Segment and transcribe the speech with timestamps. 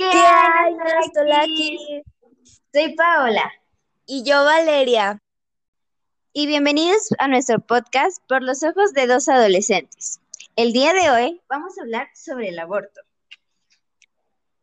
[0.00, 2.02] ¿Qué, hay, Nastolaki?
[2.72, 3.52] Soy Paola.
[4.06, 5.20] Y yo, Valeria.
[6.32, 10.18] Y bienvenidos a nuestro podcast Por los ojos de dos adolescentes.
[10.56, 13.02] El día de hoy vamos a hablar sobre el aborto.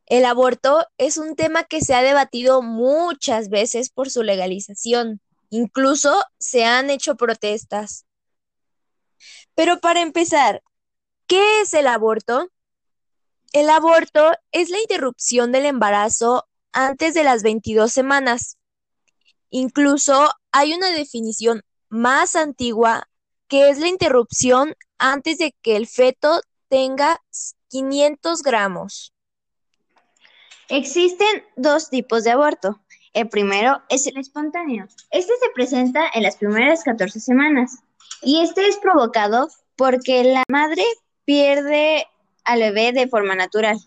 [0.08, 5.22] El aborto es un tema que se ha debatido muchas veces por su legalización.
[5.51, 8.08] Incluso se han hecho protestas.
[9.54, 10.63] Pero para empezar,
[11.28, 12.49] ¿qué es el aborto?
[13.54, 18.58] El aborto es la interrupción del embarazo antes de las 22 semanas.
[19.50, 23.08] Incluso hay una definición más antigua
[23.48, 27.22] que es la interrupción antes de que el feto tenga
[27.70, 29.14] 500 gramos.
[30.70, 32.82] Existen dos tipos de aborto.
[33.14, 34.86] El primero es el espontáneo.
[35.12, 37.77] Este se presenta en las primeras 14 semanas
[38.22, 40.84] y este es provocado porque la madre
[41.24, 42.05] pierde
[42.48, 43.78] al bebé de forma natural.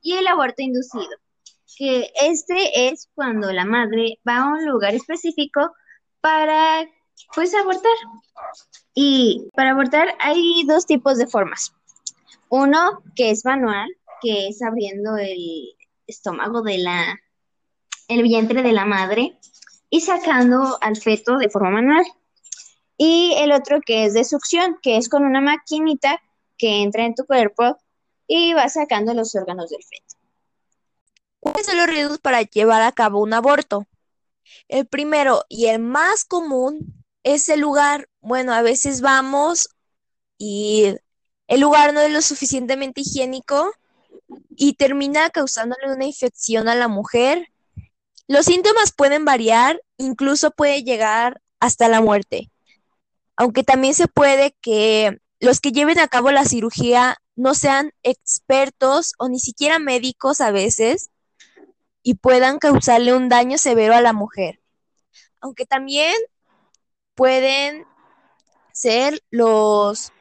[0.00, 1.10] Y el aborto inducido,
[1.76, 5.72] que este es cuando la madre va a un lugar específico
[6.20, 6.86] para
[7.34, 7.92] pues abortar.
[8.94, 11.74] Y para abortar hay dos tipos de formas.
[12.48, 13.88] Uno que es manual,
[14.22, 15.74] que es abriendo el
[16.06, 17.20] estómago de la
[18.08, 19.38] el vientre de la madre
[19.90, 22.04] y sacando al feto de forma manual.
[22.96, 26.20] Y el otro que es de succión, que es con una maquinita
[26.56, 27.76] que entra en tu cuerpo
[28.28, 30.16] y va sacando los órganos del feto.
[31.40, 33.86] ¿Cuáles son los riesgos para llevar a cabo un aborto?
[34.68, 38.08] El primero y el más común es el lugar.
[38.20, 39.70] Bueno, a veces vamos
[40.36, 40.94] y
[41.48, 43.72] el lugar no es lo suficientemente higiénico
[44.50, 47.48] y termina causándole una infección a la mujer.
[48.26, 52.50] Los síntomas pueden variar, incluso puede llegar hasta la muerte.
[53.36, 59.12] Aunque también se puede que los que lleven a cabo la cirugía no sean expertos
[59.18, 61.10] o ni siquiera médicos a veces
[62.02, 64.60] y puedan causarle un daño severo a la mujer.
[65.40, 66.14] Aunque también
[67.14, 67.84] pueden
[68.72, 70.12] ser los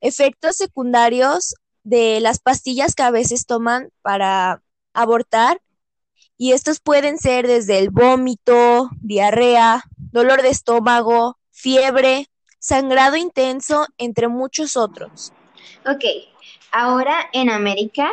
[0.00, 4.62] efectos secundarios de las pastillas que a veces toman para
[4.94, 5.60] abortar
[6.36, 12.28] y estos pueden ser desde el vómito, diarrea, dolor de estómago, fiebre,
[12.64, 15.34] sangrado intenso, entre muchos otros.
[15.84, 16.02] Ok,
[16.72, 18.08] ahora en América,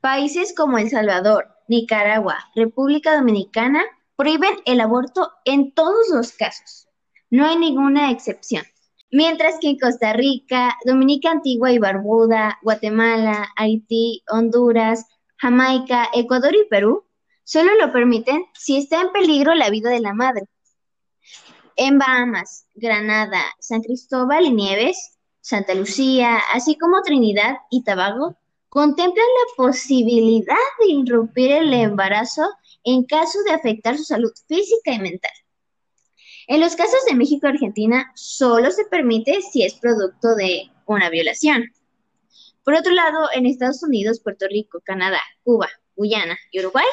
[0.00, 3.84] países como El Salvador, Nicaragua, República Dominicana
[4.16, 6.88] prohíben el aborto en todos los casos.
[7.28, 8.64] No hay ninguna excepción.
[9.10, 15.04] Mientras que en Costa Rica, Dominica Antigua y Barbuda, Guatemala, Haití, Honduras,
[15.36, 17.04] Jamaica, Ecuador y Perú
[17.44, 20.46] solo lo permiten si está en peligro la vida de la madre.
[21.76, 28.36] En Bahamas, Granada, San Cristóbal y Nieves, Santa Lucía, así como Trinidad y Tobago,
[28.68, 32.48] contemplan la posibilidad de interrumpir el embarazo
[32.84, 35.32] en caso de afectar su salud física y mental.
[36.46, 41.08] En los casos de México y Argentina, solo se permite si es producto de una
[41.08, 41.70] violación.
[42.64, 46.86] Por otro lado, en Estados Unidos, Puerto Rico, Canadá, Cuba, Guyana y Uruguay,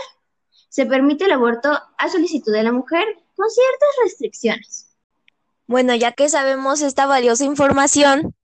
[0.69, 3.05] se permite el aborto a solicitud de la mujer
[3.39, 4.97] con ciertas restricciones.
[5.65, 8.35] Bueno, ya que sabemos esta valiosa información,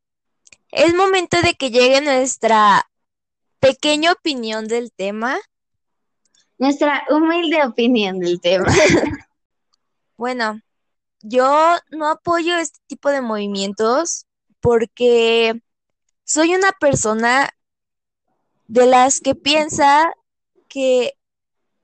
[0.72, 2.90] es momento de que llegue nuestra
[3.60, 5.38] pequeña opinión del tema.
[6.58, 8.68] Nuestra humilde opinión del tema.
[10.16, 10.62] bueno,
[11.22, 14.28] yo no apoyo este tipo de movimientos
[14.62, 15.60] porque
[16.24, 17.50] soy una persona
[18.68, 20.14] de las que piensa
[20.70, 21.18] que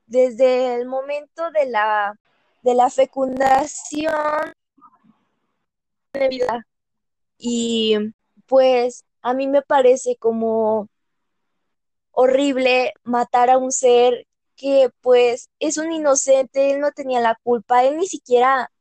[0.06, 2.18] desde el momento de la,
[2.64, 4.54] de la fecundación
[6.14, 6.66] de vida
[7.38, 7.98] y
[8.46, 10.90] pues a mí me parece como
[12.12, 17.84] horrible matar a un ser que pues es un inocente, él no tenía la culpa,
[17.84, 18.72] él ni siquiera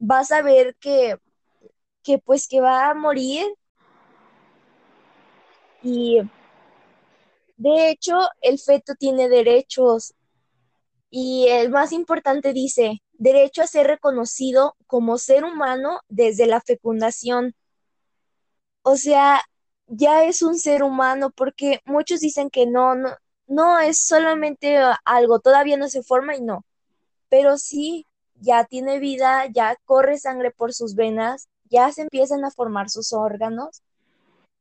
[0.00, 1.16] va a saber que,
[2.02, 3.46] que pues que va a morir.
[5.82, 6.20] Y
[7.56, 10.14] de hecho, el feto tiene derechos
[11.10, 17.54] y el más importante dice, derecho a ser reconocido como ser humano desde la fecundación.
[18.82, 19.42] O sea,
[19.86, 23.10] ya es un ser humano porque muchos dicen que no, no,
[23.46, 26.64] no es solamente algo, todavía no se forma y no,
[27.28, 28.06] pero sí,
[28.40, 33.12] ya tiene vida, ya corre sangre por sus venas, ya se empiezan a formar sus
[33.12, 33.82] órganos,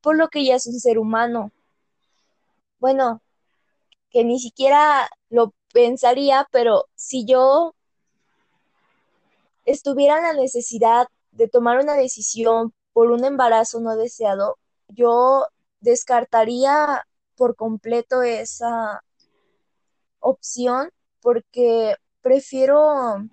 [0.01, 1.51] por lo que ya es un ser humano.
[2.79, 3.21] Bueno,
[4.09, 7.74] que ni siquiera lo pensaría, pero si yo
[9.65, 14.57] estuviera en la necesidad de tomar una decisión por un embarazo no deseado,
[14.87, 15.45] yo
[15.81, 19.03] descartaría por completo esa,
[20.25, 20.89] opción
[21.21, 23.29] porque prefiero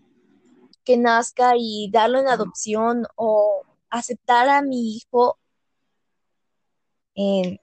[0.85, 5.39] que nazca y darlo en adopción o aceptar a mi hijo
[7.15, 7.59] en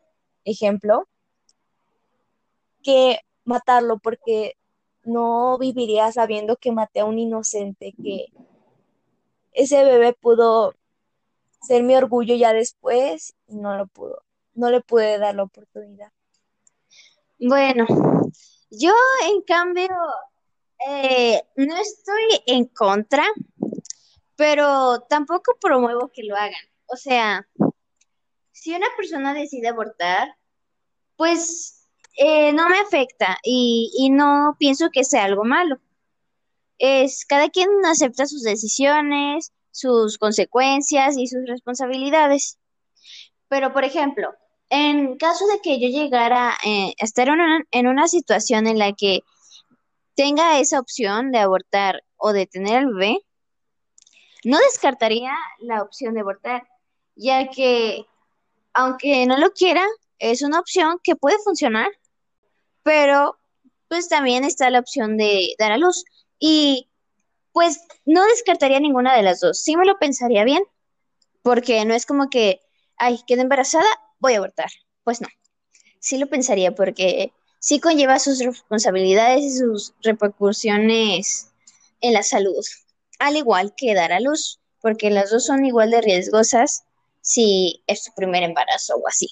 [0.45, 1.07] ejemplo
[2.81, 4.53] que matarlo porque
[5.03, 8.27] no viviría sabiendo que maté a un inocente, que
[9.59, 10.73] ese bebé pudo
[11.61, 14.23] ser mi orgullo ya después y no lo pudo,
[14.53, 16.11] no le pude dar la oportunidad.
[17.39, 17.85] Bueno,
[18.71, 18.93] yo
[19.29, 19.89] en cambio
[20.87, 23.23] eh, no estoy en contra,
[24.37, 26.53] pero tampoco promuevo que lo hagan.
[26.85, 27.45] O sea,
[28.51, 30.37] si una persona decide abortar,
[31.17, 31.85] pues
[32.17, 35.79] eh, no me afecta y, y no pienso que sea algo malo.
[36.79, 42.57] Es cada quien acepta sus decisiones, sus consecuencias y sus responsabilidades.
[43.47, 44.29] Pero, por ejemplo,
[44.69, 48.79] en caso de que yo llegara eh, a estar en una, en una situación en
[48.79, 49.21] la que
[50.15, 53.19] tenga esa opción de abortar o de tener al bebé,
[54.43, 56.67] no descartaría la opción de abortar,
[57.15, 58.05] ya que
[58.73, 59.85] aunque no lo quiera,
[60.19, 61.89] es una opción que puede funcionar,
[62.83, 63.37] pero
[63.87, 66.05] pues también está la opción de dar a luz.
[66.39, 66.89] Y
[67.51, 69.61] pues no descartaría ninguna de las dos.
[69.61, 70.63] Sí me lo pensaría bien,
[71.41, 72.61] porque no es como que,
[72.97, 73.89] ay, quedé embarazada,
[74.19, 74.69] voy a abortar.
[75.03, 75.27] Pues no,
[75.99, 81.51] sí lo pensaría porque sí conlleva sus responsabilidades y sus repercusiones
[82.01, 82.63] en la salud,
[83.19, 86.83] al igual que dar a luz, porque las dos son igual de riesgosas
[87.21, 89.27] si es tu primer embarazo o así.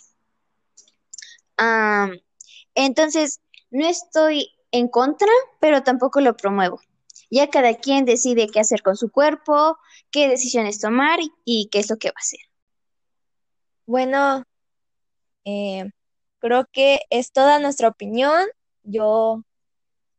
[2.75, 3.39] entonces,
[3.71, 6.81] no estoy en contra, pero tampoco lo promuevo.
[7.29, 9.77] Ya cada quien decide qué hacer con su cuerpo,
[10.11, 12.39] qué decisiones tomar y qué es lo que va a hacer.
[13.85, 14.43] Bueno,
[15.45, 15.89] eh,
[16.39, 18.47] creo que es toda nuestra opinión.
[18.83, 19.43] Yo,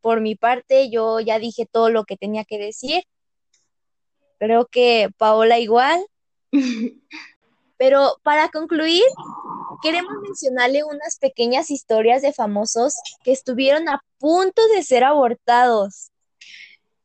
[0.00, 3.04] por mi parte, yo ya dije todo lo que tenía que decir.
[4.38, 6.04] Creo que Paola igual.
[7.76, 9.04] Pero para concluir,
[9.82, 16.10] queremos mencionarle unas pequeñas historias de famosos que estuvieron a punto de ser abortados.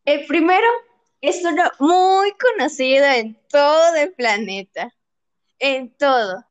[0.06, 0.68] El primero
[1.22, 4.94] es uno muy conocido en todo el planeta,
[5.60, 6.44] en todo.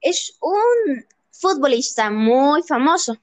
[0.00, 3.16] Es un futbolista muy famoso.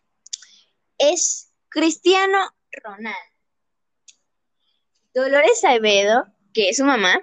[0.97, 3.19] Es Cristiano Ronaldo.
[5.13, 7.21] Dolores Aivedo, que es su mamá,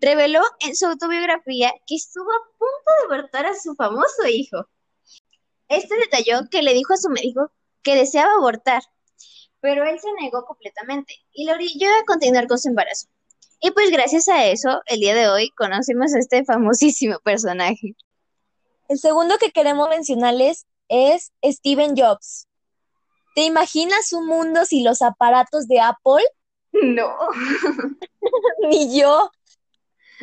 [0.00, 4.68] reveló en su autobiografía que estuvo a punto de abortar a su famoso hijo.
[5.68, 7.50] Este detalló que le dijo a su médico
[7.82, 8.82] que deseaba abortar,
[9.60, 13.08] pero él se negó completamente y lo orilló a continuar con su embarazo.
[13.60, 17.94] Y pues gracias a eso, el día de hoy conocemos a este famosísimo personaje.
[18.88, 22.48] El segundo que queremos mencionarles es Steven Jobs.
[23.34, 26.24] ¿Te imaginas un mundo sin los aparatos de Apple?
[26.72, 27.14] No.
[28.68, 29.30] Ni yo.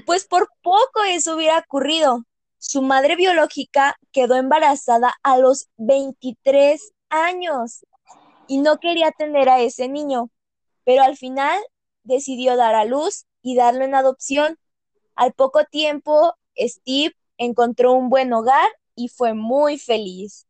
[0.05, 2.23] Pues por poco eso hubiera ocurrido.
[2.57, 7.85] Su madre biológica quedó embarazada a los 23 años
[8.47, 10.29] y no quería tener a ese niño,
[10.83, 11.59] pero al final
[12.03, 14.57] decidió dar a luz y darlo en adopción.
[15.15, 20.47] Al poco tiempo, Steve encontró un buen hogar y fue muy feliz.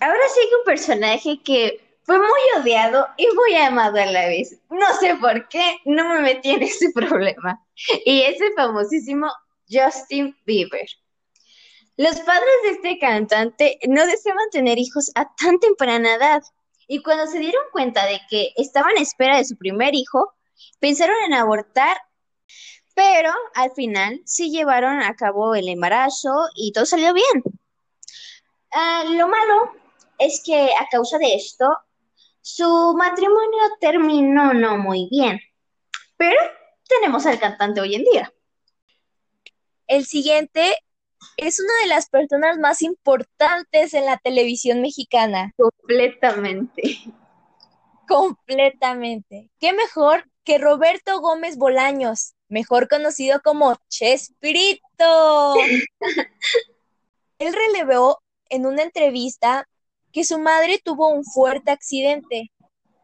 [0.00, 4.58] Ahora sigue un personaje que fue muy odiado y muy amado a la vez.
[4.70, 7.64] No sé por qué, no me metí en ese problema.
[8.04, 9.32] Y es el famosísimo
[9.70, 10.86] Justin Bieber.
[11.96, 16.42] Los padres de este cantante no deseaban tener hijos a tan temprana edad.
[16.88, 20.34] Y cuando se dieron cuenta de que estaban en espera de su primer hijo,
[20.80, 21.96] pensaron en abortar,
[22.94, 27.44] pero al final sí llevaron a cabo el embarazo y todo salió bien.
[28.72, 29.72] Ah, lo malo
[30.18, 31.68] es que a causa de esto,
[32.40, 35.40] su matrimonio terminó no muy bien,
[36.16, 36.36] pero
[36.88, 38.32] tenemos al cantante hoy en día.
[39.86, 40.76] El siguiente
[41.36, 45.52] es una de las personas más importantes en la televisión mexicana.
[45.56, 46.82] Completamente.
[48.08, 49.50] Completamente.
[49.58, 55.54] ¿Qué mejor que Roberto Gómez Bolaños, mejor conocido como Chespirito?
[57.38, 59.68] Él relevó en una entrevista
[60.12, 62.52] que su madre tuvo un fuerte accidente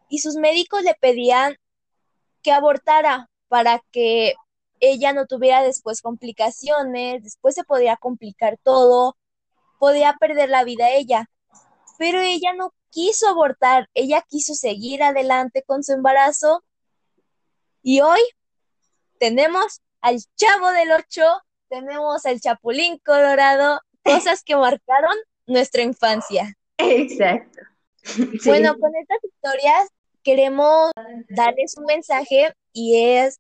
[0.09, 1.57] y sus médicos le pedían
[2.43, 4.35] que abortara para que
[4.81, 9.17] ella no tuviera después complicaciones, después se podía complicar todo,
[9.79, 11.31] podía perder la vida ella.
[11.99, 16.65] Pero ella no quiso abortar, ella quiso seguir adelante con su embarazo.
[17.83, 18.21] Y hoy
[19.19, 21.27] tenemos al Chavo del Ocho,
[21.69, 25.15] tenemos al Chapulín Colorado, cosas que marcaron
[25.47, 26.57] nuestra infancia.
[26.79, 27.61] Exacto.
[28.47, 29.89] Bueno, con estas historias
[30.23, 30.91] queremos
[31.29, 33.39] darles un mensaje y es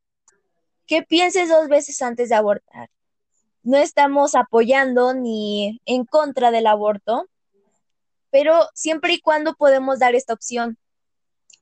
[0.90, 2.90] que pienses dos veces antes de abortar.
[3.62, 7.28] No estamos apoyando ni en contra del aborto,
[8.32, 10.78] pero siempre y cuando podemos dar esta opción.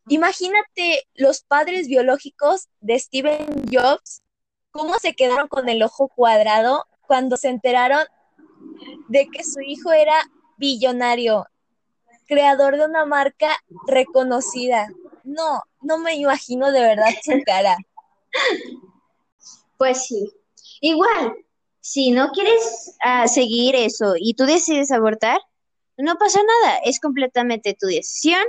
[0.08, 4.22] Imagínate los padres biológicos de Steven Jobs,
[4.70, 8.06] cómo se quedaron con el ojo cuadrado cuando se enteraron
[9.08, 10.16] de que su hijo era
[10.56, 11.46] billonario,
[12.26, 13.50] creador de una marca
[13.86, 14.88] reconocida.
[15.22, 17.76] No, no me imagino de verdad su cara.
[19.78, 20.30] Pues sí.
[20.80, 21.34] Igual,
[21.80, 25.40] si no quieres uh, seguir eso y tú decides abortar,
[25.96, 28.42] no pasa nada, es completamente tu decisión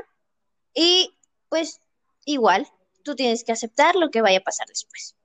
[0.74, 1.15] y
[1.48, 1.81] pues
[2.25, 2.67] igual
[3.03, 5.15] tú tienes que aceptar lo que vaya a pasar después.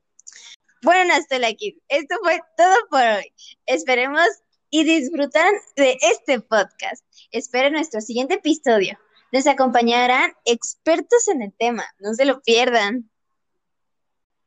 [0.82, 3.32] Bueno, Nastela aquí, esto fue todo por hoy.
[3.66, 4.26] Esperemos
[4.70, 7.04] y disfrutan de este podcast.
[7.30, 8.98] Esperen nuestro siguiente episodio.
[9.30, 13.10] Les acompañarán expertos en el tema, no se lo pierdan.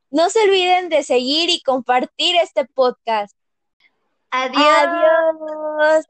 [0.09, 3.35] No se olviden de seguir y compartir este podcast.
[4.31, 4.65] Adiós.
[4.65, 6.05] Adiós.